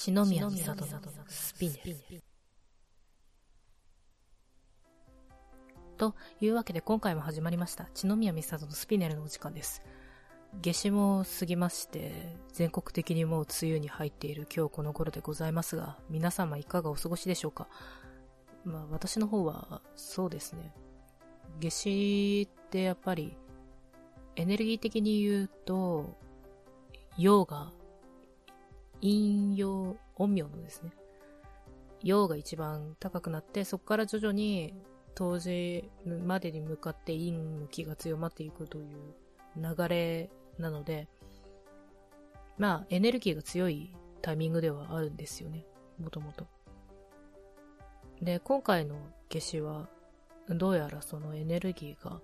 [0.00, 0.86] 篠宮美里の
[1.26, 2.22] スピネル。
[5.96, 9.82] というわけで今回も始まりました篠宮美里のスピネルのお時間です。
[10.62, 17.66] 夏至も過ぎまして、全国的にもう梅雨に入っている今日この頃でございますが、皆様いかがお過ごしでしょうか？
[18.64, 20.72] まあ私の方はそうですね。
[21.60, 23.36] 夏至ってやっぱり
[24.36, 26.16] エネルギー的に言うと、
[27.16, 27.72] 陽が
[29.00, 30.90] 陰陽、陰陽のですね。
[32.02, 34.74] 陽が一番高くなって、そこから徐々に
[35.14, 39.14] 冬至までに向かって陰の気が強まっていくという
[39.56, 41.08] 流れなので、
[42.56, 45.64] まあ、エネルギーが強いタイミングではあるんですよね。
[45.98, 46.46] もともと。
[48.20, 48.96] で、今回の
[49.28, 49.88] 夏至は、
[50.48, 52.20] どうやらそのエネルギーが、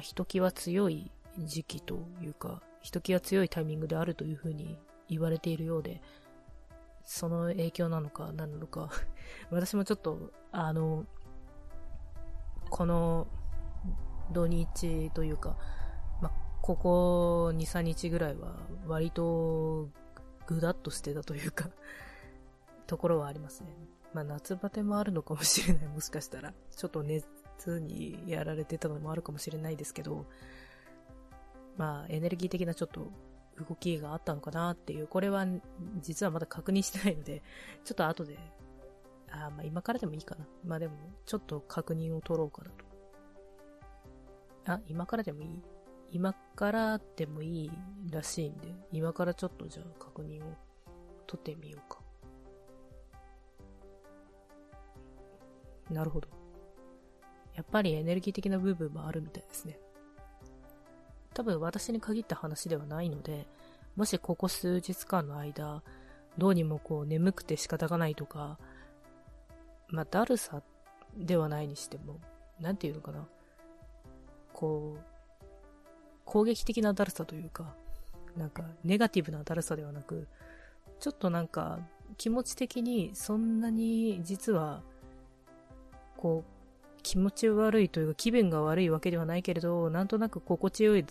[0.00, 6.02] ひときわ強い時期というか、ひときわ強いタイミングであるというふうに言われているようで、
[7.02, 8.90] その影響なのか何なのか、
[9.50, 11.06] 私もちょっと、あの、
[12.68, 13.26] この
[14.32, 15.56] 土日というか、
[16.20, 18.54] ま、ここ2、3日ぐらいは
[18.86, 19.88] 割と
[20.46, 21.70] ぐだっとしてたというか、
[22.86, 23.74] ところはありますね。
[24.12, 26.52] まあ、夏バテもあるのかもしれない、もしかしたら。
[26.70, 27.26] ちょっと熱
[27.80, 30.26] にやられてたのもあるかもしれないですけど、
[31.76, 33.10] まあ、エネルギー的なちょっと
[33.68, 35.46] 動きがあったのかなっていう、これは
[36.00, 37.42] 実はまだ確認してないので、
[37.84, 38.38] ちょっと後で、
[39.30, 40.46] あまあ今からでもいいかな。
[40.64, 40.94] まあでも、
[41.26, 42.84] ちょっと確認を取ろうかなと。
[44.72, 45.62] あ、今からでもいい？
[46.10, 47.70] 今からでもいい
[48.10, 50.54] らしいんで、今からちょっとじゃあ確認を
[51.26, 52.00] 取ってみようか。
[55.90, 56.28] なるほど。
[57.54, 59.78] やっぱりエネルギー的な部分もあるみたいですね。
[61.34, 63.46] 多分私に限った話ではないので、
[63.96, 65.82] もしここ数日間の間、
[66.38, 68.58] どうにもこう眠くて仕方がないとか、
[69.88, 70.62] まあ、だるさ
[71.16, 72.18] ではないにしても、
[72.60, 73.26] なんていうのかな。
[74.52, 75.04] こう、
[76.24, 77.74] 攻撃的なだるさというか、
[78.36, 80.26] なんかネガティブなだるさではなく、
[81.00, 81.80] ちょっとなんか
[82.16, 84.82] 気持ち的にそんなに実は、
[86.16, 86.53] こう、
[87.04, 91.04] 気持ち悪いというか気分が悪いわけではないけれど、なんとなく心地よい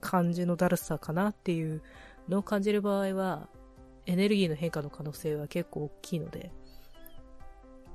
[0.00, 1.82] 感じのだるさかなっていう
[2.28, 3.48] のを感じる場合は、
[4.06, 6.50] エネルギーの変化の可能性は結構大きいので、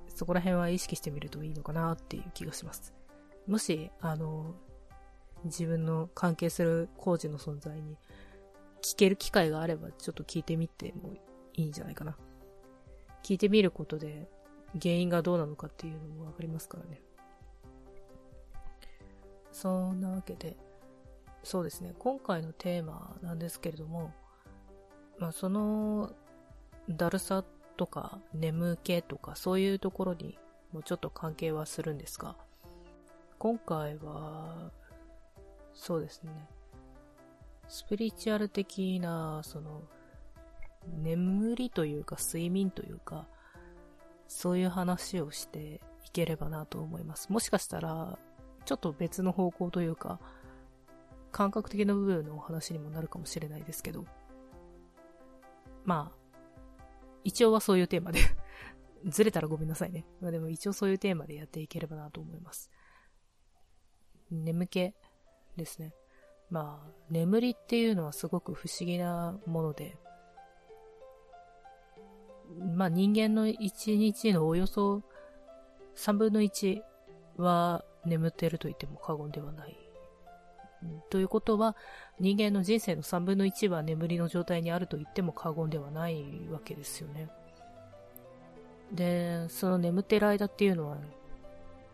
[0.08, 2.94] そこら辺は意識してみるといいのかなっていう気がします。
[3.48, 4.54] もし、あの、
[5.46, 7.98] 自分の関係する工事の存在に
[8.84, 11.16] 聞ける機会があれば、ちょっと聞いてみても
[11.54, 12.16] いいんじゃないかな。
[13.24, 14.30] 聞いてみることで、
[14.82, 17.02] 原因がどうなのかっていうのもわかりますからね。
[19.52, 20.58] そんなわけで、
[21.44, 24.12] そうですね、今回のテーマなんですけれども、
[25.20, 26.12] まあその、
[26.90, 27.44] だるさ
[27.78, 30.38] とか眠気とかそういうところに
[30.74, 32.36] もちょっと関係はするんですが、
[33.38, 34.72] 今回は、
[35.74, 36.32] そうですね、
[37.68, 39.84] スピリチュアル的な、その、
[41.02, 43.28] 眠りというか睡眠というか、
[44.28, 47.32] そういう話をしていければなと思います。
[47.32, 48.18] もしかしたら、
[48.66, 50.20] ちょっと別の方向というか、
[51.32, 54.06] 感覚的な部分のお話にもなるかもしれないですけど、
[55.84, 56.24] まあ、
[57.24, 58.20] 一応はそういうテーマで
[59.06, 60.06] ずれたらごめんなさいね。
[60.22, 62.70] まあでも一応そういうテーマでやっていければなと思います。
[64.30, 64.94] 眠気
[65.56, 65.94] ですね。
[66.50, 69.98] まあ、眠りっていうのはすごく不思議なもので、
[72.76, 75.04] まあ人間の1日のおよそ
[75.96, 76.82] 3分の1
[77.38, 79.78] は眠っていると言っても過言ではない。
[81.10, 81.78] ということは
[82.20, 87.30] 人間の人生の3分の1は眠りの状態にあると言っても過言ではないわけですよね。
[88.92, 90.98] で、その眠ってる間っていうのは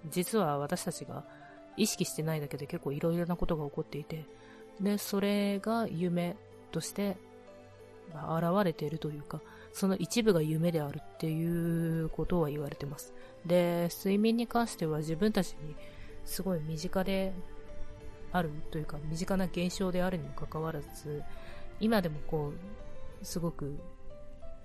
[0.09, 1.23] 実は私たちが
[1.77, 4.25] 意識してないだけで結構いろいろなことが起こっていて、
[4.81, 6.35] で、それが夢
[6.71, 7.17] として、
[8.11, 9.41] 現れているというか、
[9.79, 13.13] その一部が夢であるっていうことは言われてます。
[13.45, 15.73] で、睡眠に関しては自分たちに
[16.25, 17.31] すごい身近で
[18.33, 21.23] あるというか、身近な現象であるにもかかわらず、
[21.79, 22.51] 今でもこ
[23.21, 23.79] う、すごく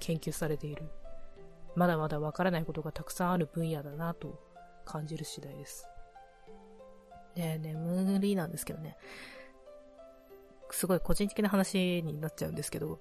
[0.01, 0.83] 研究されている。
[1.77, 4.43] まだまだわからないことがたくさんある分野だなと
[4.85, 5.87] 感じる次第です。
[7.37, 8.97] で、眠りなんですけどね。
[10.73, 12.99] すごい個人的な話になっちゃうんですけど、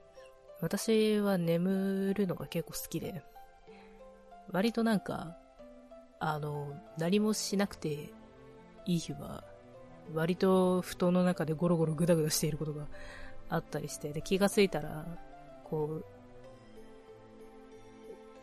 [0.63, 3.21] 私は眠るのが結構好きで、
[4.49, 5.35] 割となんか、
[6.21, 8.13] あの、何もしなくて
[8.85, 9.43] いい日は、
[10.13, 12.87] 割と布団の中でゴロゴログダグダしていることが
[13.49, 15.05] あったりして、で、気がついたら、
[15.65, 16.05] こう、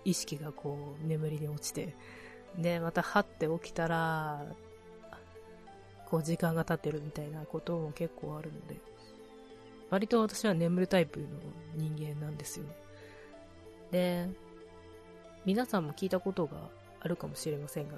[0.04, 1.96] 意識がこう眠りに落ちて、
[2.58, 4.44] で、またはって起きたら、
[6.04, 8.89] こう時間が経ってるみたいなことも結構あるので、
[9.90, 11.26] 割と私は眠るタイプの
[11.74, 12.74] 人間なんですよね。
[13.90, 14.28] で、
[15.44, 16.68] 皆さんも聞いたことが
[17.00, 17.94] あるかもしれませんが、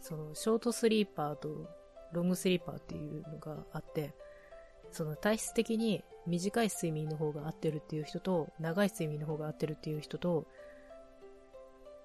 [0.00, 1.48] そのショートスリーパーと
[2.12, 4.14] ロングスリーパーっていうのがあって、
[4.92, 10.46] その体質的に短い睡眠の方が合ってるっていう人と、長い睡眠の方が合ってるっていう人と、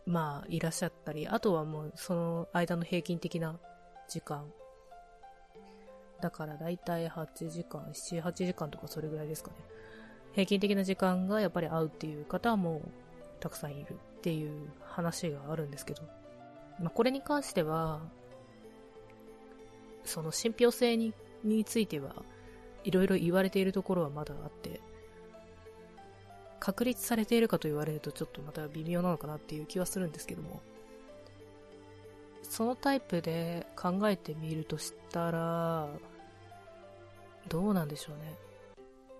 [0.05, 3.59] まあ、いらっしゃったり、あとはもうその間の平均的な
[4.07, 4.51] 時間。
[6.21, 9.57] だからだいたい8時間、7、8時間とかそれぐらいですかね。
[10.33, 12.89] 平均的な時間がやっぱり合うっていう方はもう
[13.41, 16.03] たくさんいるっていう話があるんですけど、
[16.79, 17.99] まあ、これに関しては、
[20.03, 21.13] その信憑性に
[21.43, 22.15] については、
[22.83, 24.79] いろいろ言われているところはまだあって、
[26.59, 30.61] 確立されているかと言われるとちょっとまた微妙なのかなっていう気はするんですけども、
[32.43, 35.87] そのタイプで考えてみるとしたら、
[37.47, 38.37] どうなんでしょうね。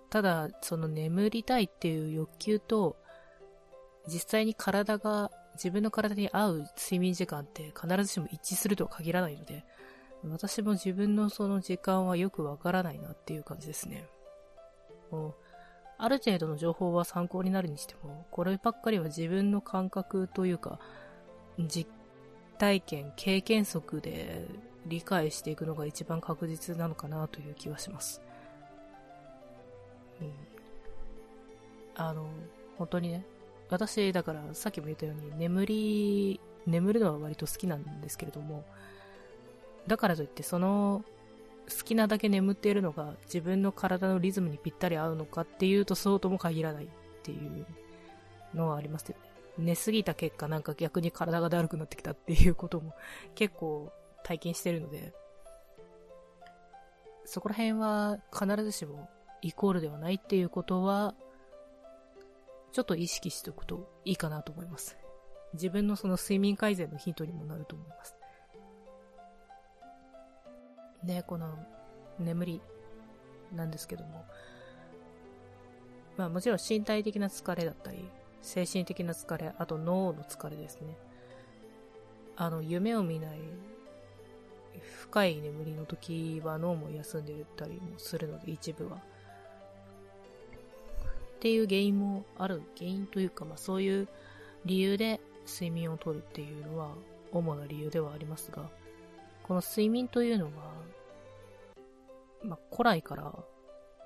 [0.10, 2.98] ただ、その眠りたいっていう欲求と、
[4.08, 9.66] 実際に体が、自分の体に合う睡眠時間って必ずしも一致するとは限らないので、
[10.30, 14.06] 私も自分のその時間はよくわからないなっていう感じですね。
[15.12, 15.36] もう、
[15.98, 20.80] ある程度の情報は参考になるにしても、こればっかりは自分の感覚というか、
[21.60, 21.88] 実
[22.58, 24.48] 体験、経験則で
[24.86, 28.22] 理解していくのが一番確実なのかなという気はします。
[30.22, 30.32] うん。
[31.96, 32.28] あの、
[32.78, 33.26] 本当にね、
[33.70, 38.64] 私、だからさっきも言ったように眠り、眠るのは割と好きなんですけれども、
[39.88, 41.04] だからといってその
[41.70, 46.88] 好きなだけ眠っているのが自分の体のリズムにぴったり合うのかっていうとそうとも限らないっ
[47.24, 47.66] ていう
[48.54, 49.30] のはありますよね。
[49.58, 52.94] 寝すぎた結果なんか逆に体がだるくなってきたっていうことも
[53.36, 53.92] 結構
[54.24, 55.14] 体験してるので、
[57.26, 59.10] そこら辺は必ずしも
[59.42, 61.16] イコールではないっていうことは、
[62.72, 64.98] ちょっと意識しておくといいかなと思います。
[65.54, 68.16] 自分のその睡眠改善のヒントにもなると思います。
[71.04, 71.58] ね、この
[72.20, 72.62] 眠り
[73.52, 74.26] なんですけども、
[76.18, 78.10] まあもちろん身体的な疲れだったり、
[78.42, 80.98] 精神的な疲れ、あと脳の疲れですね。
[82.36, 83.40] あの、夢を見ない
[84.80, 88.98] 深い眠りの時は脳も休んでたりもするので、一部は。
[88.98, 89.00] っ
[91.40, 94.08] ていう原因もある、原因というか、まあそういう
[94.66, 96.92] 理由で睡眠をとるっていうのは
[97.32, 98.70] 主な理由ではありますが、
[99.44, 100.52] この睡眠というのは、
[102.44, 103.34] まあ古来から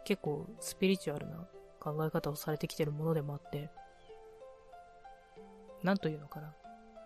[0.05, 1.45] 結構スピリチュアルな
[1.79, 3.69] 考え方をされてきてるものでもあって、
[5.83, 6.53] なんというのかな。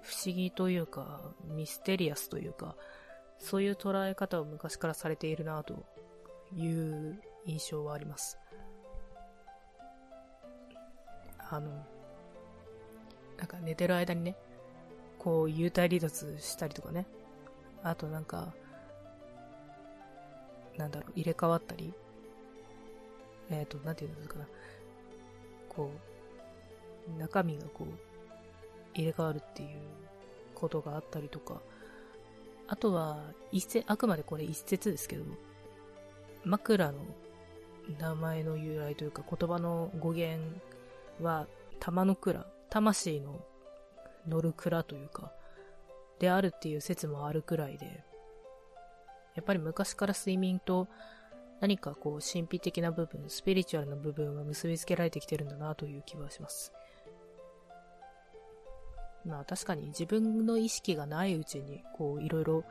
[0.01, 2.75] 不思議というか、ミステリアスというか、
[3.39, 5.85] そういう捉え方を昔からされているなと
[6.55, 8.37] いう印象はあります。
[11.51, 11.69] あの、
[13.37, 14.35] なんか寝てる間にね、
[15.17, 17.07] こう幽体離脱したりとかね、
[17.81, 18.53] あとなんか、
[20.77, 21.93] なんだろう、入れ替わったり、
[23.49, 24.47] えっ、ー、と、なんていうんですかな、
[25.69, 25.91] こ
[27.07, 27.87] う、中身がこう、
[28.93, 29.79] 入れ替わるっていう
[30.53, 31.61] ことがあったりとか、
[32.71, 33.17] あとは、
[33.51, 35.25] 一説、あくまでこれ一説ですけど、
[36.45, 36.99] 枕の
[37.99, 40.39] 名前の由来というか言葉の語源
[41.19, 41.47] は
[41.79, 43.43] 玉の蔵、魂の
[44.27, 45.31] 乗る蔵というか、
[46.19, 48.03] であるっていう説もあるくらいで、
[49.33, 50.87] やっぱり昔から睡眠と
[51.61, 56.71] 何かこう神秘的な部分、スピリチュアルな部分は結びつけられてきてるんだなという気はします。
[59.25, 62.63] まあ確かに自分の意識がないうちに、こういろいろ、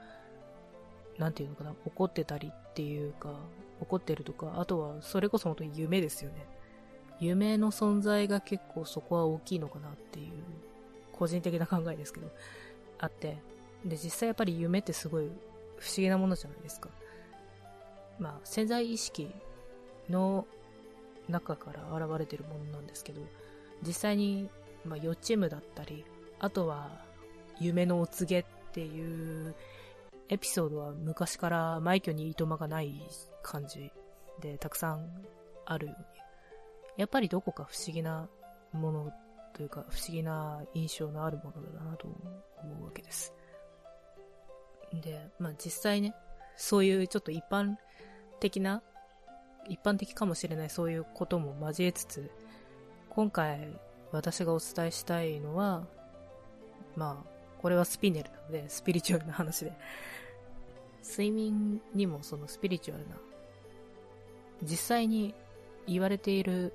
[1.19, 3.35] なんていうのかな、怒ってたりっていうか、
[3.81, 6.47] 怒ってるとか、あとはそれこそ本当に夢ですよね。
[7.21, 10.33] 夢の存在が結構そこは大きいのかなっていう、
[11.13, 12.31] 個人的な考えですけど、
[12.99, 13.39] あって。
[13.85, 15.27] で、実際やっぱり夢ってすごい
[15.79, 16.91] 不思議なものじゃないですか。
[18.19, 19.31] まあ、潜在意識
[20.09, 20.47] の
[21.29, 23.21] 中から現れてるものなんですけど、
[23.83, 24.49] 実際に、
[24.85, 26.05] まあ、予知夢だったり、
[26.41, 26.91] あとは、
[27.61, 29.55] 夢のお告げっていう
[30.29, 33.03] エピソードは昔から枚挙にいとまがない
[33.43, 33.91] 感じ
[34.41, 35.11] でたくさん
[35.65, 36.05] あるように。
[36.97, 38.29] やっぱりどこか不思議な
[38.73, 39.13] もの
[39.55, 42.07] というか不思議な印象のあるものだなと
[42.63, 43.33] 思うわけです。
[44.93, 46.15] で、まあ実際ね、
[46.57, 47.77] そういうちょっと一般
[48.41, 48.83] 的な、
[49.69, 52.31] 一般的かもしれないそういうことも交えつつ、
[53.11, 53.69] 今回
[54.13, 55.87] 私がお伝えしたいのは、
[56.99, 57.31] まあ、
[57.63, 59.73] これはスピネルなので、スピリチュアルな話で。
[61.09, 63.17] 睡眠にもそのスピリチュアルな、
[64.63, 65.33] 実際に
[65.87, 66.73] 言われている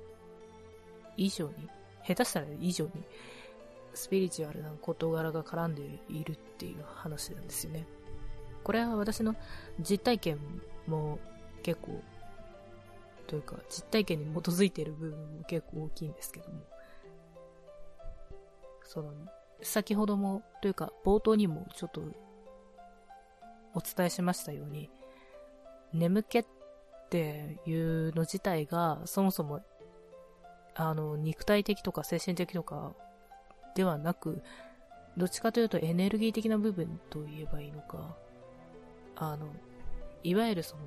[1.16, 1.68] 以上に、
[2.06, 2.90] 下手したら以上に、
[3.92, 7.86] スピリチュアルな事柄が絡んでいるっていう話なんですよね。
[8.64, 9.36] これは私の
[9.78, 10.38] 実体験
[10.86, 11.18] も
[11.62, 12.02] 結構、
[13.26, 16.60] というか実体験に基づいている部分も結構大きいんですけども、
[18.82, 19.12] その、
[19.62, 22.02] 先ほども、というか冒頭にもちょっと
[23.74, 24.90] お伝えしましたように、
[25.92, 26.46] 眠気っ
[27.10, 29.62] ていうの自体がそもそも
[30.74, 32.92] あの、肉体的とか精神的とか
[33.74, 34.42] ではなく、
[35.16, 38.16] どっちかというとエネルギー的な部分と言えばいいのか、
[39.16, 39.46] あの、
[40.24, 40.82] いわゆるその、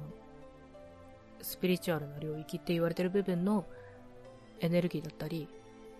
[1.41, 3.65] スピリチュアルな領域って言われてる部分の
[4.59, 5.47] エネルギーだったり、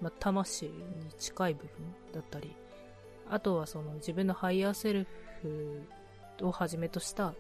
[0.01, 0.73] まあ、魂に
[1.17, 1.69] 近い部分
[2.13, 2.55] だったり、
[3.29, 5.07] あとはその自分のハイヤーセル
[5.41, 5.81] フ
[6.41, 7.33] をはじめとした、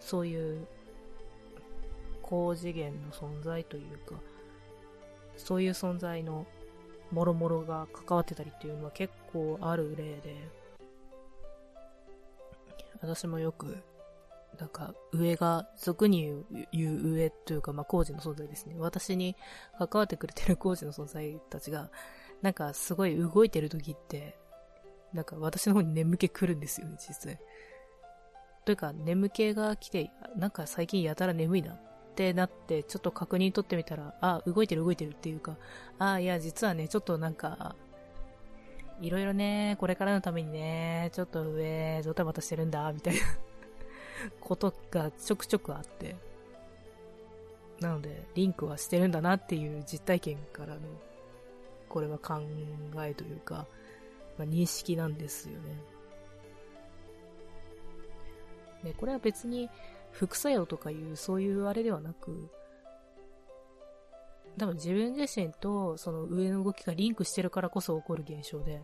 [0.00, 0.66] そういう
[2.22, 4.14] 高次元の存在というか、
[5.36, 6.46] そういう存在の
[7.10, 10.48] もろもろが関わってたりっていうのは結構ある例で、
[13.00, 13.76] 私もよく、
[14.58, 16.32] なんか上が、俗に
[16.72, 18.76] 言う上というか、まあ、工事の存在ですね。
[18.78, 19.36] 私に
[19.78, 21.90] 関わってくれてる工事の存在たちが、
[22.42, 24.38] なんかすごい動いてる時って、
[25.12, 27.38] なんか私の方に眠気来るんですよね、実際。
[28.64, 31.78] というか、眠気が来て、なんか最近やたら眠いなっ
[32.16, 35.56] てなって、ちょっと確認取ってみたら、あ、動いてる動いてるっていうか、
[35.98, 37.76] あ、いや、実はね、ちょっとなんか、
[39.00, 43.20] いろいろね、これからのためにね、ちょっと上、ドタバタしてるんだ、みたいな
[44.40, 46.16] ことがちょくちょくあって。
[47.80, 50.80] なので、リンクはしてるんだなっていう実体験からの、
[51.88, 52.40] これは考
[53.04, 53.66] えというか、
[54.38, 55.82] まあ、認識なんですよね。
[58.82, 59.68] ね、これは別に、
[60.12, 62.48] 副作用とかいう、そういうあれではなく、
[64.58, 68.82] 多分自分自身とその上の動きがリンクしてるからこそ起こる現象で、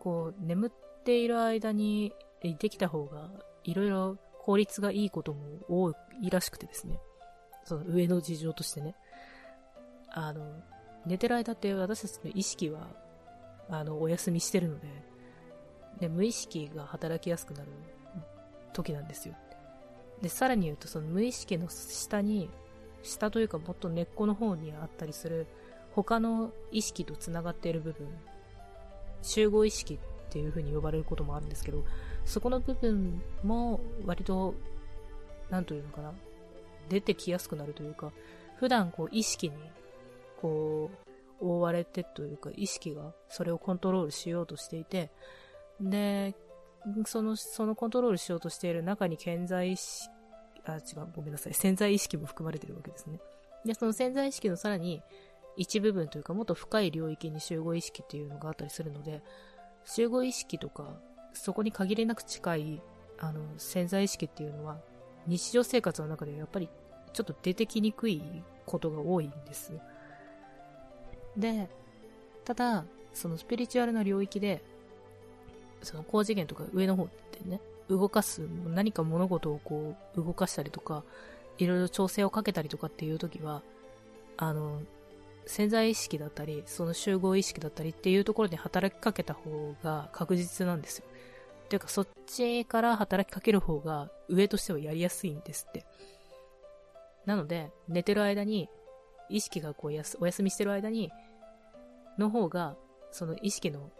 [0.00, 0.70] こう、眠っ
[1.04, 2.14] ている間に
[2.52, 3.30] できた方が、
[3.64, 7.00] いろいろ効率がいいことも多いらしくてですね。
[7.64, 8.94] その上の事情としてね。
[10.10, 10.62] あの、
[11.06, 12.88] 寝てる間って私たちの意識は、
[13.70, 14.88] あの、お休みしてるので、
[16.00, 17.70] で、無意識が働きやすくなる
[18.74, 19.34] 時なんですよ。
[20.20, 22.50] で、さらに言うと、その無意識の下に、
[23.02, 25.46] 下というかもっと根っこの方にあったりする、
[25.92, 28.08] 他の意識と繋がっている部分、
[29.22, 29.98] 集合意識
[30.34, 31.84] っていう風に呼ばれることもあるんですけど、
[32.24, 34.56] そこの部分も割と、
[35.48, 36.12] なんというのかな、
[36.88, 38.10] 出てきやすくなるというか、
[38.58, 39.54] 普段こう意識に、
[40.42, 40.90] こ
[41.40, 45.12] う、覆われてというか、意識がそれをコントロールしようとしていて、
[45.80, 46.34] で、
[47.06, 50.10] その、そのコントロールしようとしている中に潜在意識、
[50.64, 51.54] あ、違う、ごめんなさい。
[51.54, 53.20] 潜在意識も含まれてるわけですね。
[53.64, 55.00] で、その潜在意識のさらに
[55.56, 59.22] 一部分というか、もっと深い領域に集合意識っていうのがあったりするので、
[59.84, 60.96] 集合意識とか、
[61.32, 62.82] そこに限りなく近い、
[63.18, 64.78] あの、潜在意識っていうのは、
[65.26, 66.68] 日常生活の中ではやっぱり
[67.12, 68.22] ちょっと出てきにくい
[68.66, 69.72] ことが多いんです。
[71.36, 71.68] で、
[72.44, 74.62] ただ、そのスピリチュアルな領域で、
[75.82, 81.04] その高次元とか上の方ってね、動かす、何か物事をこう、動かしたりとか、
[81.58, 83.62] いろいろ調整をかけたりとかっていう時は、
[84.36, 84.80] あの、
[85.46, 91.04] 潜在意識だったり、その集合意識だったりっていうところに働きかけた方が確実なんですよ。
[91.68, 95.86] ていうか、そっちから働きかける方が上としてはやりやすいんですって。
[97.26, 98.68] なので、寝てる間に、
[99.30, 101.10] 意識がこうやす、お休みしてる間に、
[102.18, 102.76] の方が、
[103.10, 103.90] その意識の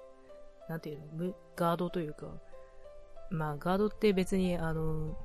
[0.69, 2.27] なんていうの、ガードというか、
[3.31, 5.17] まあ、ガードって別に、あの、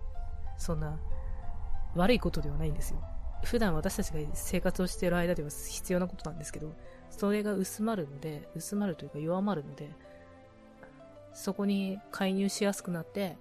[0.57, 0.99] そんな、
[1.95, 3.01] 悪いことではないんですよ。
[3.43, 6.73] 普段私たちが生活をしている間では必要なことなんですけど、
[7.09, 9.89] それが薄まるので、薄まるというか弱まるので、
[11.33, 13.37] そこに介入しやすくなって、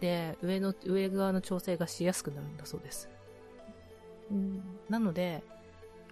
[0.00, 3.08] で、上の、上側の調整がしやすくなるんだそうです。
[4.32, 5.42] んなので、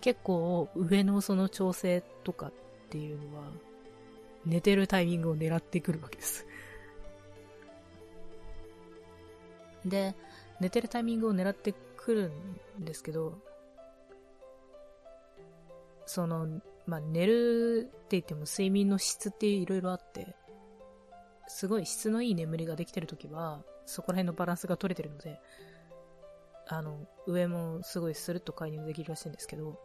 [0.00, 2.52] 結構上のその調整とかっ
[2.90, 3.44] ていうのは、
[4.46, 6.46] 寝てるタイミングを狙ってくるわけです。
[9.84, 10.14] で、
[10.60, 12.32] 寝てるタイミングを狙ってくる
[12.80, 13.38] んですけど、
[16.06, 20.34] その、まあ、寝るって言っても睡眠の質っていろいろあって、
[21.46, 25.40] すごい質のいい眠りができてるときは、そこら辺のバランスが取れてるので、
[26.68, 29.78] あの、上もすごいスルッと介入できるらしいんですけど、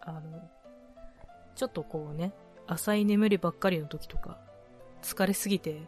[0.00, 0.50] あの、
[1.54, 2.34] ちょっとこうね、
[2.66, 4.38] 浅い眠りばっかりの時とか、
[5.02, 5.80] 疲れすぎて、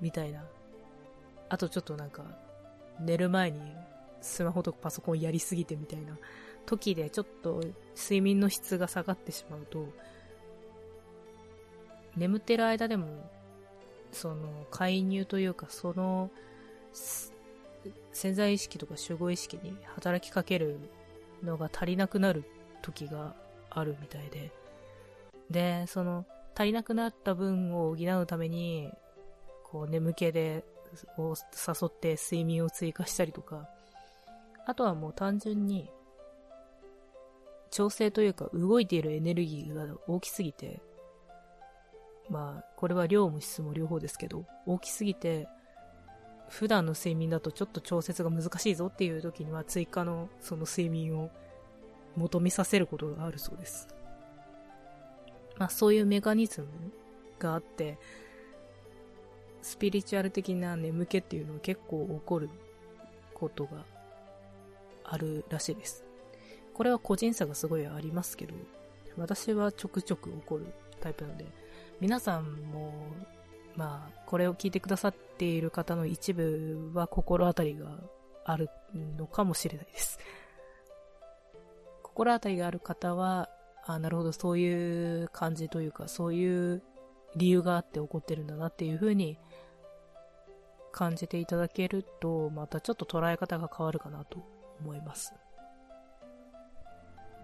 [0.00, 0.44] みたいな。
[1.48, 2.24] あとちょっとなんか、
[3.00, 3.60] 寝る前に
[4.20, 6.16] スマホとかパソコンやりすぎてみたいな
[6.66, 7.62] 時でちょっと
[7.96, 9.86] 睡眠の質が下がってしまうと、
[12.16, 13.30] 眠ってる間でも、
[14.12, 16.30] その介入というか、その
[18.12, 20.78] 潜在意識とか集合意識に働きかける
[21.42, 22.44] のが足りなくなる
[22.82, 23.34] 時が
[23.70, 24.52] あるみたいで、
[25.50, 28.90] で、その足りなくなった分を補うために、
[29.64, 30.64] こう眠気で、
[31.18, 33.68] を誘って睡眠を追加したりとか、
[34.66, 35.90] あとはもう単純に、
[37.70, 40.82] 調整というか動いているエネルギーが大きすぎて、
[42.28, 45.48] まあ、これは量も質も両方ですけど、大きすぎて、
[46.48, 51.30] 普段の睡眠だとちょっと調節が難しいぞっていう時には追加のその睡眠を
[52.14, 53.88] 求めさせることがあるそうです。
[55.56, 56.68] まあそういうメカニズム
[57.38, 57.98] があって、
[59.62, 62.50] スピリチュアル的な眠気っていうのは結構起こる
[63.32, 63.84] ことが
[65.04, 66.04] あるらしいです。
[66.74, 68.54] これは個人差がすごいありますけど、
[69.16, 70.66] 私はちょくちょく起こる
[71.00, 71.46] タイプなので、
[72.00, 72.92] 皆さんも
[73.76, 77.86] まあ、これを聞いてくださっている方の一部は心当たりが
[78.44, 78.68] ある
[79.16, 80.18] のかもしれないです。
[82.02, 83.48] 心当たりがある方は、
[83.84, 86.82] あなるほど、そういう感じというか、そういう
[87.36, 89.38] 理由があって起こってるんだなっていうふうに
[90.92, 94.38] 感じていただけると、またちょっと捉え方が変わるかなと
[94.80, 95.34] 思います。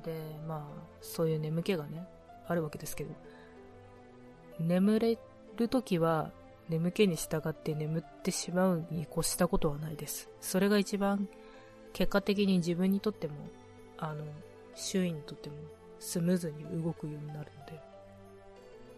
[0.05, 0.13] で、
[0.47, 2.07] まあ、そういう眠気がね、
[2.47, 3.11] あるわけですけど、
[4.61, 5.19] 眠れ
[5.57, 6.31] るときは
[6.69, 10.29] 眠気に従って眠ってしまうに越したことはないです。
[10.41, 11.29] それが一番
[11.93, 13.35] 結果的に自分にとっても、
[13.97, 14.25] あの、
[14.75, 15.57] 周囲にとっても
[15.99, 17.88] スムーズに動くようになるので。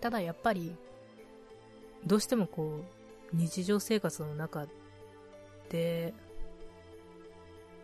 [0.00, 0.76] ただやっぱり、
[2.06, 2.80] どうしてもこ
[3.32, 4.66] う、日常生活の中
[5.68, 6.14] で、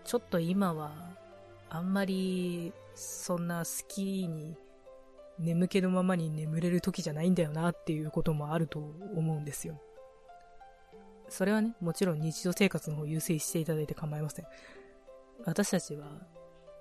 [0.05, 0.93] ちょっと今は、
[1.69, 4.57] あんまり、そんな好きに
[5.39, 9.81] 眠気のままに眠れる時じゃないんだよなっていうこともあると思うんですよ。
[11.29, 14.47] それはね、もちろん日常生活の方優先していただいて構いません。
[15.45, 16.07] 私たちは、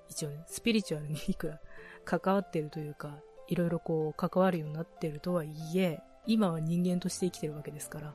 [0.08, 1.60] 一応ね、スピリチュアルにいくら
[2.06, 8.14] 関わってるというか、いろいろこう関わるようになってるとはいえ、今は人間として生きてるわけですから、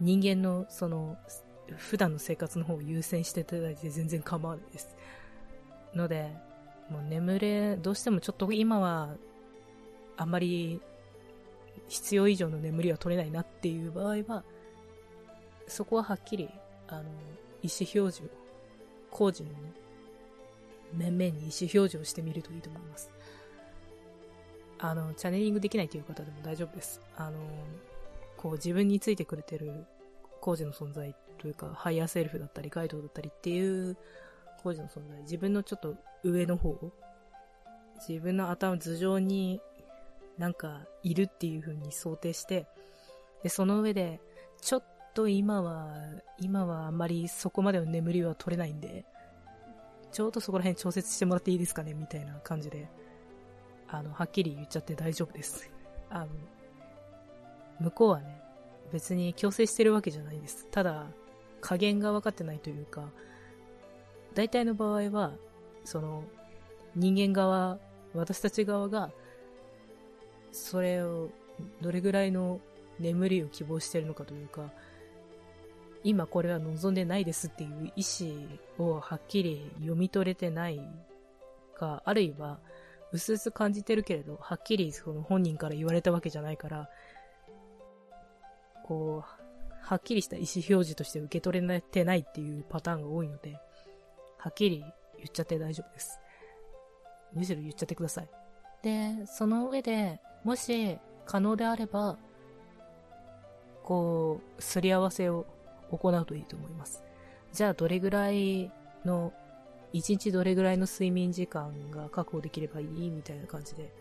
[0.00, 1.16] 人間のその、
[1.76, 4.96] 普段の生活の方を優先していただいて全然構わないです。
[5.94, 6.30] ので、
[6.90, 9.16] もう眠れ、どうしてもちょっと今は
[10.16, 10.80] あんまり
[11.88, 14.44] 必要以上の眠りは取れないなっていう場合は、
[15.66, 16.48] そこははっきり、
[16.88, 17.02] あの、
[17.62, 18.26] 意思表示を、
[19.10, 19.56] 高次のね、
[20.92, 23.10] 面々に意思表示をしてみるといいと思います。
[24.84, 27.00] あの、チャネリングできないという方でも大丈夫です。
[27.16, 27.38] あの、
[28.36, 29.86] こう自分についてくれてる
[30.40, 33.96] 高次の存在というか、ハイヤーセルフだったり、ガイドだったりっていう
[34.60, 36.76] 高次の存在、自分のちょっと上の方、
[38.08, 39.60] 自分の頭、頭上に
[40.36, 42.66] なんかいるっていう風に想定して、
[43.44, 44.20] で、その上で、
[44.60, 45.94] ちょっと今は、
[46.38, 49.04] 今はあんまりそこまでの眠りは取れないんで、
[50.10, 52.88] ちょうどそこら辺調節してもらっていいですかねみたいな感じで、
[53.92, 55.70] あの、はっきり言っちゃって大丈夫です。
[56.08, 56.28] あの、
[57.78, 58.40] 向こうはね、
[58.90, 60.66] 別に強制してるわけじゃないです。
[60.70, 61.06] ただ、
[61.60, 63.10] 加減が分かってないというか、
[64.34, 65.32] 大体の場合は、
[65.84, 66.24] その、
[66.96, 67.78] 人間側、
[68.14, 69.10] 私たち側が、
[70.52, 71.28] それを
[71.82, 72.60] どれぐらいの
[72.98, 74.70] 眠りを希望してるのかというか、
[76.02, 78.02] 今これは望んでないですっていう意
[78.78, 80.80] 思をはっきり読み取れてない
[81.74, 82.58] か、あるいは、
[83.12, 86.88] うすうす感じてるけれど、はっきりその本人から言われたわけじゃないから、
[88.84, 89.42] こう、
[89.82, 93.58] はっきりした意思表示として受け取れてないっていうパターンが多いので、
[94.38, 94.84] はっきり
[95.16, 96.20] 言っちゃって大丈夫です。
[97.32, 98.28] むしろ言っちゃってください。
[98.82, 102.18] で、その上で、もし可能であれば、
[103.82, 105.46] こう、すり合わせを
[105.90, 107.02] 行うといいと思います。
[107.52, 108.70] じゃあ、どれぐらい
[109.04, 109.32] の、
[109.92, 113.92] 一日どれぐらいの睡眠時間が確保できればいいみたいな感じで、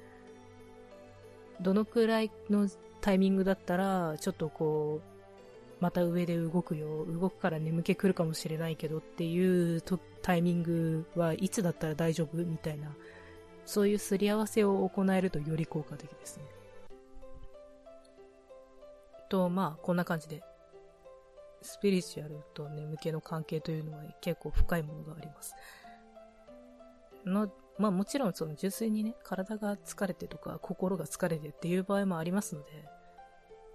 [1.59, 2.69] どのくらいの
[3.01, 9.81] タイミングだったら、ちょっとこう、また上で動くよ、動くから眠気来るかもしれないけどっていう
[10.21, 12.95] タイミングはいつだったら大丈夫みたいな
[13.65, 16.43] そういうすり合わせを行えるとより効果的ですね。
[19.29, 20.43] と、まあ、こんな感じで、
[21.61, 25.55] スピリチュアルと眠気の関係というのは結構深いものがあります。
[27.25, 32.85] の、まあもちろんその純粋にね、体が疲れてとか心が疲れてっていう場合もありますので、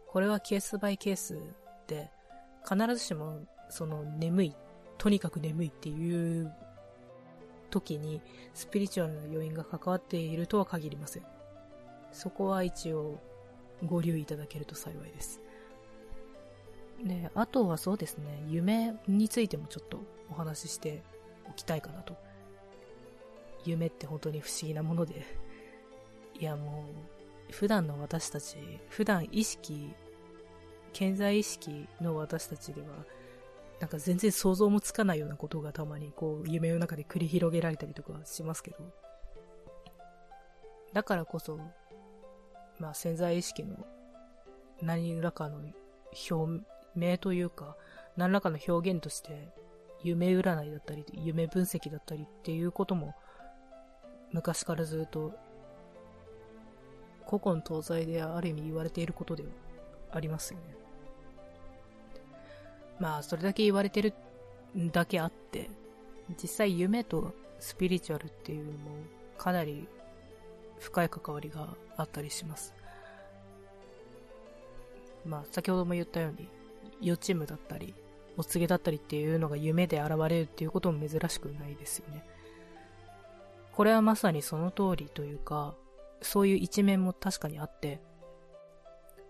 [0.09, 1.39] これはケースバイケース
[1.87, 2.11] で、
[2.69, 4.57] 必ずしもその眠い、
[4.99, 6.53] とにかく眠いっていう
[7.71, 8.21] 時に
[8.55, 11.23] スピリチュアルな要因が関わっているとは限りません。
[12.13, 13.21] そこは一応
[13.85, 15.41] ご留意いただけると幸いです。
[17.05, 21.03] で、あとはそうですね、夢についてもちょっとお話しして
[21.49, 22.17] おきたいかなと。
[23.71, 25.25] 夢って本当に不思議なもので、
[26.39, 26.85] いやも
[27.51, 28.57] う、普段の私たち、
[28.89, 29.95] 普段意識、
[30.93, 32.89] 健在意識の私たちでは、
[33.81, 38.79] なんか全然想像もつかないようなことがたまにこう夢の中で繰り広げられたりとかしますけど、
[40.93, 41.59] だからこそ、
[42.79, 43.87] まあ潜在意識の
[44.81, 45.61] 何らかの
[46.31, 47.77] 表明というか、
[48.17, 49.53] 何らかの表現として、
[50.03, 53.15] 夢占いだったり、夢分析だったりっていうことも、
[54.33, 55.33] 昔からずっと、
[57.27, 59.49] 古今東西である意味言われていることでは
[60.13, 60.77] ありますよね。
[62.99, 64.15] まあ、それだけ言われてる
[64.93, 65.71] だけあって、
[66.43, 68.79] 実際夢とスピリチュアルっていうのも
[69.39, 69.89] かなり
[70.79, 72.75] 深い関わりがあったりします。
[75.25, 76.49] まあ、先ほども言ったように、
[77.01, 77.95] 予知夢だったり、
[78.37, 82.25] お告げだったりっていうのが夢で現れるっていうことも珍しくないですよね。
[83.77, 85.75] これはまさにその通りというか、
[86.23, 88.01] そういう一面も確かにあって、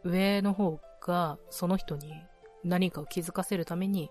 [0.04, 2.12] 上の方がその人に
[2.62, 4.08] 何かを気づかせるために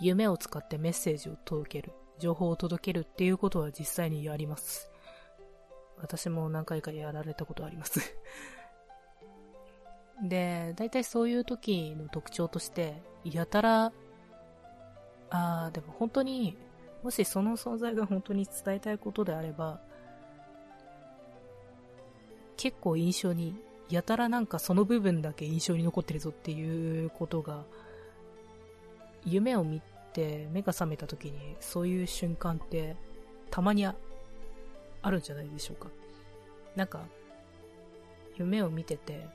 [0.00, 4.90] 夢を使ってメッセージを届ける、情報を届けるっていうことは実際にやります。
[5.98, 8.00] 私も何回かやられたことあります
[10.26, 13.92] で、大体そういう時の特徴として、やたら、
[15.28, 16.56] ああ、でも本当に、
[17.06, 19.78] もしその存在が本当に伝えたいことであれば、
[22.56, 23.54] 結構印象に、
[23.88, 27.62] やたらなんかその部分だけ印象に残ってるぞっていうことが、
[29.24, 29.80] 夢を見
[30.14, 32.96] て目が覚めた時にそういう瞬間って
[33.52, 33.94] たまにあ
[35.08, 35.88] るんじゃないでしょうか。
[36.74, 37.06] なんか、
[38.36, 39.28] 夢を見てて、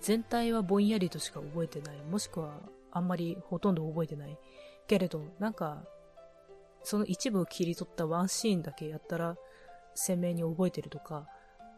[0.00, 1.96] 全体はぼんやりとしか覚えてない。
[2.10, 2.54] もしくは、
[2.90, 4.38] あんまりほとんど覚えてない。
[4.86, 5.84] けれど、なんか、
[6.82, 9.36] その一部を切り取ったワンシーンだけやったら、
[9.94, 11.28] 鮮明に覚えてるとか、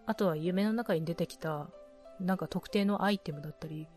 [0.07, 1.69] あとは夢の中に出てきた、
[2.19, 3.89] なんか特定のアイテムだったり、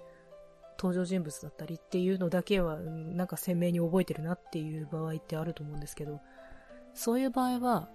[0.78, 6.22] 登場人物だったりっていうのだけは、なんか鮮明に覚えてるなっていう場合ってあると思うんですけど、
[6.94, 7.90] そういう場合は、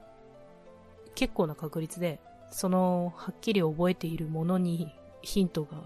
[1.14, 5.83] 結構な確率で、その、はっきり覚えているものにヒントが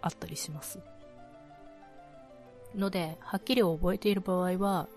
[0.00, 0.80] あったりします。
[2.74, 4.88] ので、はっきり覚えている場合は、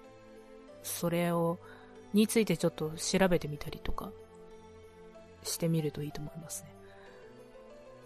[0.84, 1.60] それを、
[2.14, 4.12] についてちょっと調べてみたりとか、
[5.44, 6.74] してみるといいと思いますね。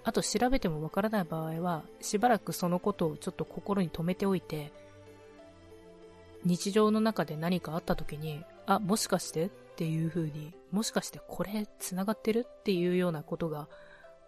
[0.03, 4.71] あと調べてもわからない場合は、しばらくそのことをちょっと心に留めておいて、
[6.43, 13.67] 日常の中で何かあった時に、あ、もしかしてっていう風に、もしかしてこれ繋がってるっていうようなことが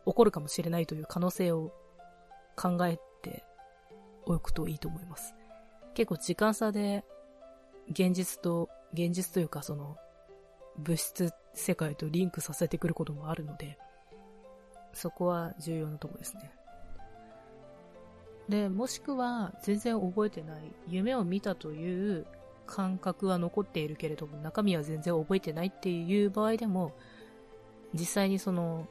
[0.06, 1.72] 起こるかもしれないという可能性を
[2.56, 3.44] 考えて
[4.26, 5.36] おくといいと思います。
[5.94, 7.06] 結構時間差で
[7.90, 9.98] 現実と、現実というかその
[10.78, 13.78] 物質世界とリンクさせてくることもあるので、
[14.94, 16.52] そこは重要なとこですね。
[18.50, 22.26] で、もしくは全然覚えてない、夢を見たという
[22.66, 26.94] 感覚は残っているけれども、中身は全然覚えてないっていう場合でも、
[27.94, 28.88] 実際にその、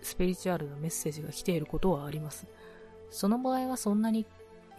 [0.00, 2.46] スピリチュアルなメッセージが来ていることはあります。
[3.10, 4.26] その場合はそんなに、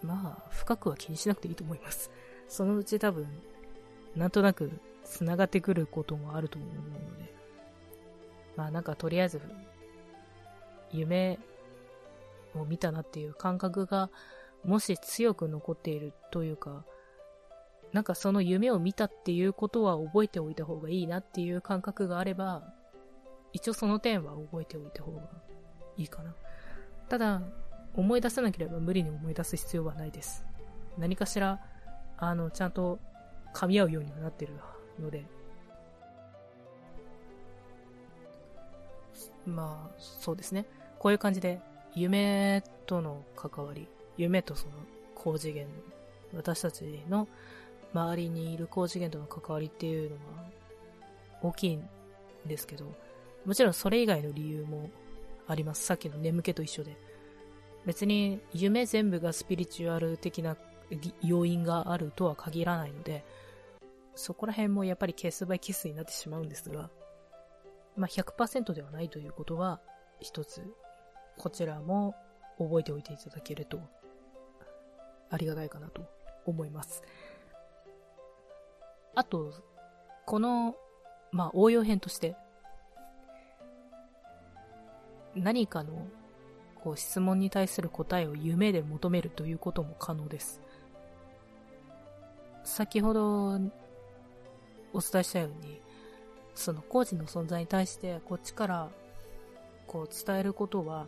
[0.01, 2.11] まあ、深くは気にしなくていいと思います。
[2.47, 3.27] そのうち多分、
[4.15, 4.71] なんとなく
[5.03, 7.34] 繋がってくることもあると思うので。
[8.55, 9.41] まあなんかとりあえず、
[10.91, 11.39] 夢
[12.55, 14.10] を見たなっていう感覚が、
[14.63, 16.86] もし強く残っているというか、
[17.91, 22.63] なんかその夢を見たっていうことは覚えておいた方がいいなっていう感覚があれば、
[23.53, 25.21] 一応その点は覚えておいた方が
[25.97, 26.36] いいかな。
[27.08, 27.41] ただ、
[27.93, 30.43] 思い出さなければ無理に思い出す必要はないです。
[30.97, 31.62] 何かしら、
[32.17, 32.99] あの、ちゃんと
[33.54, 34.54] 噛み合うようにはなってる
[34.99, 35.25] ので。
[39.45, 40.65] まあ、そうですね。
[40.99, 41.60] こういう感じで、
[41.93, 44.73] 夢との関わり、夢とその
[45.13, 45.67] 高次元、
[46.34, 47.28] 私たちの
[47.93, 50.21] 周りにいる高次元との関わりっていうのは
[51.41, 51.88] 大きいん
[52.45, 52.86] ですけど、
[53.45, 54.89] もちろんそれ以外の理由も
[55.47, 55.86] あります。
[55.86, 56.97] さっきの眠気と一緒で。
[57.86, 60.58] 別に夢全部がスピリチュアル的な
[61.21, 63.25] 要因があるとは限らないので、
[64.15, 66.89] そこら辺もやっぱりケースバイケースになってしまうんですが、
[67.95, 69.79] まあ、100%ではないということは、
[70.19, 70.63] 一つ、
[71.37, 72.15] こちらも
[72.57, 73.79] 覚えておいていただけると、
[75.29, 76.05] ありがたいかなと
[76.45, 77.03] 思います。
[79.15, 79.53] あと、
[80.25, 80.75] この、
[81.31, 82.35] まあ、応用編として、
[85.35, 86.07] 何かの
[86.75, 90.61] こう質問に対する答えを夢で求めるということも可能です。
[92.65, 93.54] 先ほど
[94.93, 95.80] お伝えしたように、
[96.54, 98.89] その工事の存在に対してこっちから
[99.88, 101.08] こう伝えることは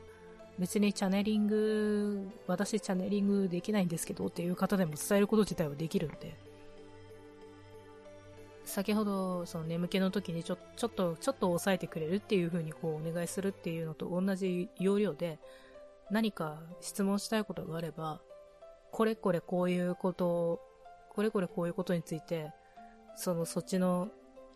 [0.59, 6.37] 別にチャネリング、私チャネリングできないんですけどっていう方でも伝えること自体はできるんで、
[8.65, 15.39] 先ほどその眠気の時にちょちょっと、ちょっと抑えてくれるっていう風にこうお願いするっていうのと同じ要領で、
[16.11, 18.19] 何か質問したいことがあれば、
[18.91, 20.59] これこれこういうこと、
[21.17, 22.53] これこれこういうことについて、
[23.15, 24.09] そのそっちの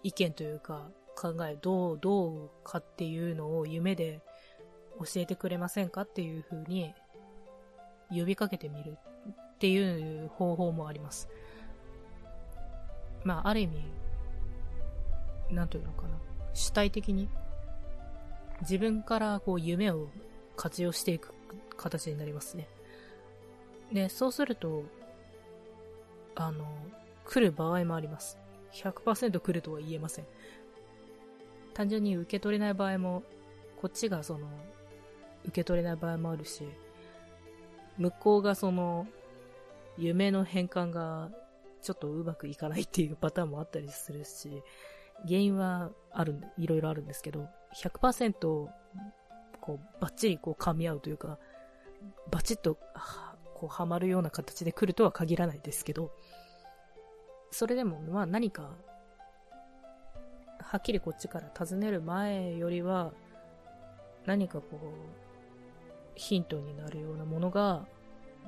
[0.04, 4.22] 意見というか考え、どう、どうかっていうのを夢で
[5.00, 6.94] 教えてくれませんかっていう風に
[8.12, 8.96] 呼びかけてみる
[9.56, 11.30] っていう方法もあります。
[13.24, 13.84] まあ、ある意味、
[15.50, 16.10] なんというのかな。
[16.54, 17.28] 主体的に
[18.62, 20.10] 自分からこう夢を
[20.56, 21.34] 活用していく
[21.76, 22.68] 形になりますね。
[23.92, 24.84] で、そうすると、
[26.36, 26.66] あの、
[27.26, 28.38] 来る場合もあります。
[28.74, 30.26] 100%来るとは言えません。
[31.74, 33.24] 単純に受け取れない場合も、
[33.80, 34.48] こっちがその、
[35.46, 36.64] 受け取れない場合もあるし、
[37.98, 39.08] 向こうがその、
[39.98, 41.30] 夢の変換が
[41.82, 44.64] ちょっとうまくいかないっていう パターンもあったりするし、
[45.26, 48.70] 原因はある、いろいろあるんですけど、100%
[49.62, 51.38] こう、バッチリこう噛み合うというか、
[52.30, 52.78] バチッと、
[53.54, 56.12] こう、はまるような形で来るとは限らないですけど、
[57.52, 58.72] それでも、まあ何か、
[60.60, 63.12] はっきりこっちから尋ねる前よりは、
[64.26, 64.86] 何かこう、
[66.16, 67.86] ヒントになるようなものが、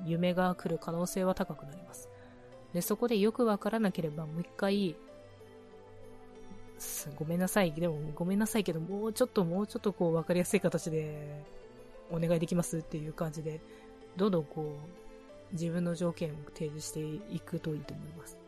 [0.06, 2.10] 夢が来る可能性は高くなります。
[2.74, 4.96] で、そこでよくわからなければもう一回、
[7.16, 7.72] ごめんなさい。
[7.74, 11.44] でも、ごめんなさいけど、もうちょっと、もうちょっとこう、わかりやすい形で、
[12.12, 13.62] お願いできますっていう感じで、
[14.18, 14.78] どんどんこ
[15.52, 17.00] う、自分の条件を提示して
[17.34, 18.43] いくといいと思います。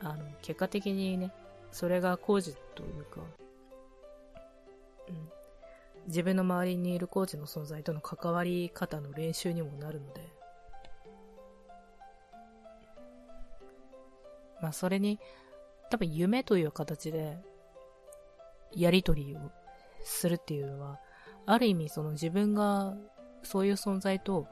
[0.00, 1.32] あの、結果的にね、
[1.70, 3.20] それが工事というか、
[5.08, 5.28] うん、
[6.06, 10.20] 自分の周りにいるコーチの存在との関わり方の練習にもなるので、
[14.60, 15.18] まあそれに、
[15.90, 17.38] 多分夢という形で、
[18.72, 19.50] やりとりを
[20.02, 21.00] するっていうのは、
[21.46, 22.94] ある意味その自分が
[23.42, 24.48] そういう存在と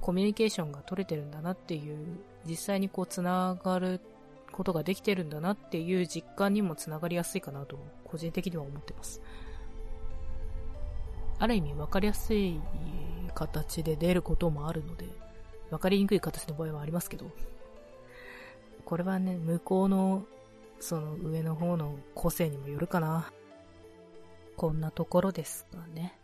[0.00, 4.00] コミュニケーションが取れてるんだなっていう、実際にこう繋がる
[4.52, 9.20] ことができてるんだなっていう実感にも繋がりやすいかなと、個人的には思ってます。
[11.38, 12.60] ある意味分かりやすい
[13.34, 15.06] 形で出ることもあるので、
[15.70, 17.30] 分かりにくい形の場合はありますけど、
[18.84, 20.24] これはね、向こうの、
[20.80, 23.32] その上の方の個性にもよるかな。
[24.56, 26.18] こんなところですかね。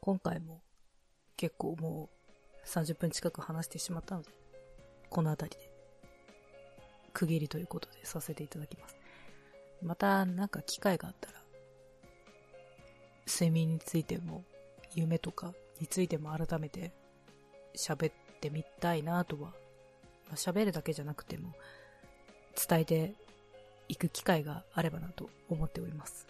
[0.00, 0.60] 今回も
[1.36, 2.08] 結構も
[2.64, 4.28] う30分近く話してしまったので、
[5.10, 5.70] この辺りで
[7.12, 8.96] 区切りということでさせていただきます。
[9.82, 11.38] またなんか機会があったら、
[13.26, 14.44] 睡眠についても、
[14.94, 16.92] 夢とかについても改めて
[17.74, 19.48] 喋ってみたいなとは、
[20.28, 21.52] まあ、喋るだけじゃなくても
[22.68, 23.14] 伝えて
[23.88, 26.26] いく機会があればなと思っております。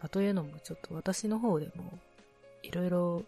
[0.00, 1.98] まあ、というのもちょっと私の方でも
[2.64, 3.22] いろいろ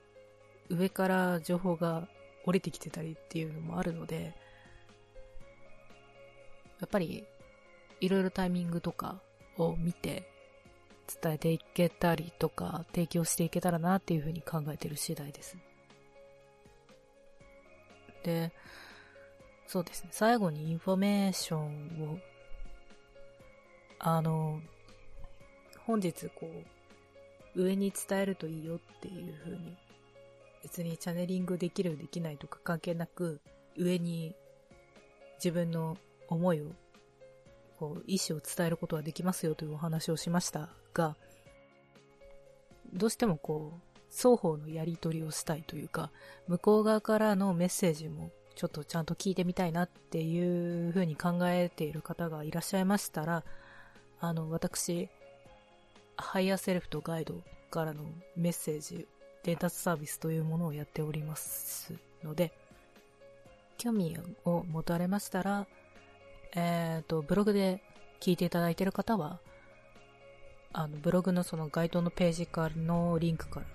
[0.70, 2.08] 上から情報が
[2.44, 4.34] 降りてきてたりっていうのもあるので、
[6.80, 7.24] やっぱり
[8.00, 9.20] いろいろタイミングとか
[9.56, 10.28] を見て
[11.22, 15.56] 伝えていけたりとか提供していけたらなっていうふうに考えてる次第です。
[18.24, 18.52] で、
[19.66, 20.08] そうですね。
[20.12, 22.18] 最後にインフォメーションを、
[23.98, 24.60] あの、
[25.86, 26.75] 本日こう、
[27.56, 29.76] 上に伝えるといいよっていう風に、
[30.62, 33.40] 別にチャネリングできるできないとか関係なく、
[33.76, 34.34] 上に
[35.36, 35.96] 自分の
[36.28, 36.66] 思いを、
[37.78, 41.16] こう、意思を伝えることができますよというお話をしましたが、
[42.92, 46.10] どうしてもこう、双方のやり取りをしたいというか、
[46.46, 53.44] 向こう側からのメッセージもちょっとちゃんと聞いてみたいなっていうふうに考えている方がいらっしゃいましたら、
[54.20, 55.10] あの、私、
[56.16, 58.04] ハイヤーセルフとガイドからの
[58.36, 59.06] メッセージ、
[59.42, 61.92] 伝達サービスというものをやっております
[62.24, 62.52] ので、
[63.78, 65.66] 興味を持たれましたら、
[66.54, 67.82] えっ、ー、と、ブログで
[68.20, 69.40] 聞いていただいている方は、
[70.72, 73.66] あの、ブログのその該当のページからのリンクから、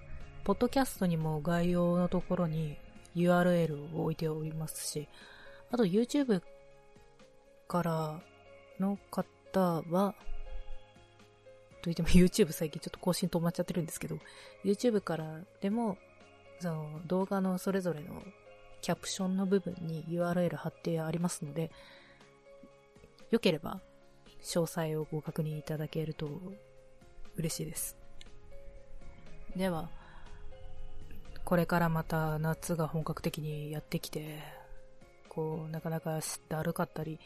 [0.44, 2.78] ポッドキャストにも概要のところに
[3.16, 5.08] URL を置いておりますし、
[5.72, 6.42] あと YouTube
[7.68, 8.20] から
[8.80, 10.16] の方は、
[11.82, 14.18] といっても YouTube 最近ちょっと更新止まっちゃってるんですけど、
[14.64, 15.98] YouTube からでも、
[16.60, 18.24] その動画のそれぞれの
[18.82, 21.72] キャプションの部分に URL 貼ってありますので、
[23.32, 23.80] よければ
[24.44, 26.30] 詳細をご確認いただけると
[27.38, 27.96] 嬉しいです。
[29.56, 29.90] では、
[31.44, 34.40] これからまた夏が本格的にやってきて、
[35.30, 37.20] こう、なかなかだるかったり、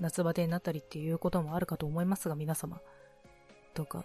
[0.00, 2.80] 夏バテになったりっていうこともあるかと思いますが、皆様、
[3.74, 4.04] どうか、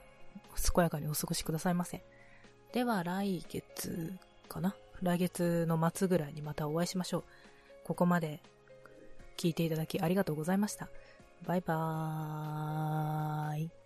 [0.74, 2.04] 健やかにお過ごしくださいませ。
[2.74, 4.14] では、来月
[4.48, 4.76] かな？
[5.02, 7.24] 来月の末ぐらいにまたお会いしましょう。
[7.86, 8.42] ここまで
[9.38, 10.90] 聞いていただきありがとうございました。
[11.46, 13.79] バイバーイ。